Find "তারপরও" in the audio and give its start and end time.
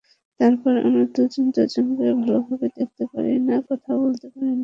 0.39-0.79